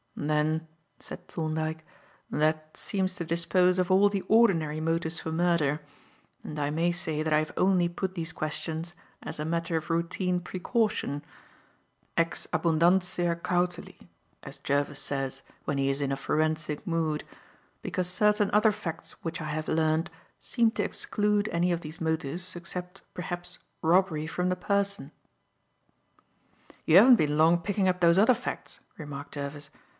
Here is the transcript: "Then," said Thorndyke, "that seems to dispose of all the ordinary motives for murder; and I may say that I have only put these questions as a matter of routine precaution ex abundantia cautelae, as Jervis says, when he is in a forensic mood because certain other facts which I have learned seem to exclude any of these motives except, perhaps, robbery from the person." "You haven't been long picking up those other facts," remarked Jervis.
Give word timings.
"Then," 0.15 0.67
said 0.99 1.27
Thorndyke, 1.27 1.83
"that 2.29 2.75
seems 2.77 3.15
to 3.15 3.25
dispose 3.25 3.79
of 3.79 3.89
all 3.89 4.07
the 4.09 4.21
ordinary 4.27 4.79
motives 4.79 5.19
for 5.19 5.31
murder; 5.31 5.79
and 6.43 6.59
I 6.59 6.69
may 6.69 6.91
say 6.91 7.21
that 7.23 7.33
I 7.33 7.39
have 7.39 7.53
only 7.57 7.89
put 7.89 8.13
these 8.15 8.33
questions 8.33 8.93
as 9.23 9.39
a 9.39 9.45
matter 9.45 9.77
of 9.77 9.89
routine 9.89 10.39
precaution 10.39 11.23
ex 12.17 12.47
abundantia 12.53 13.35
cautelae, 13.41 14.07
as 14.43 14.57
Jervis 14.59 14.99
says, 14.99 15.41
when 15.65 15.77
he 15.77 15.89
is 15.89 16.01
in 16.01 16.11
a 16.11 16.15
forensic 16.15 16.85
mood 16.85 17.23
because 17.83 18.07
certain 18.09 18.49
other 18.53 18.71
facts 18.71 19.23
which 19.23 19.39
I 19.41 19.45
have 19.49 19.67
learned 19.67 20.09
seem 20.39 20.71
to 20.71 20.83
exclude 20.83 21.49
any 21.51 21.71
of 21.71 21.81
these 21.81 22.01
motives 22.01 22.55
except, 22.55 23.01
perhaps, 23.13 23.57
robbery 23.81 24.27
from 24.27 24.49
the 24.49 24.55
person." 24.55 25.11
"You 26.85 26.97
haven't 26.97 27.15
been 27.17 27.37
long 27.37 27.59
picking 27.59 27.87
up 27.87 28.01
those 28.01 28.19
other 28.19 28.35
facts," 28.35 28.79
remarked 28.97 29.33
Jervis. 29.35 29.69